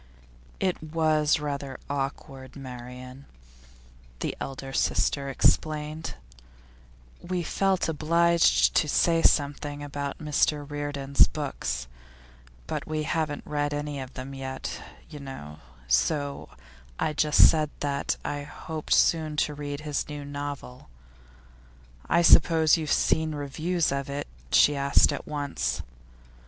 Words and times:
'It 0.59 0.81
was 0.81 1.39
rather 1.39 1.77
awkward, 1.87 2.55
Marian,' 2.55 3.27
the 4.21 4.35
elder 4.41 4.73
sister 4.73 5.29
explained. 5.29 6.15
'We 7.21 7.43
felt 7.43 7.87
obliged 7.87 8.73
to 8.73 8.87
say 8.89 9.21
something 9.21 9.83
about 9.83 10.17
Mr 10.17 10.67
Reardon's 10.67 11.27
books, 11.27 11.85
but 12.65 12.87
we 12.87 13.03
haven't 13.03 13.45
read 13.45 13.75
any 13.75 13.99
of 13.99 14.15
them 14.15 14.33
yet, 14.33 14.81
you 15.07 15.19
know, 15.19 15.59
so 15.87 16.49
I 16.99 17.13
just 17.13 17.47
said 17.47 17.69
that 17.81 18.17
I 18.25 18.41
hoped 18.41 18.95
soon 18.95 19.37
to 19.45 19.53
read 19.53 19.81
his 19.81 20.09
new 20.09 20.25
novel. 20.25 20.89
"I 22.09 22.23
suppose 22.23 22.75
you 22.75 22.85
have 22.87 22.91
seen 22.91 23.35
reviews 23.35 23.91
of 23.91 24.09
it?" 24.09 24.25
she 24.51 24.75
asked 24.75 25.13
at 25.13 25.27
once. 25.27 25.83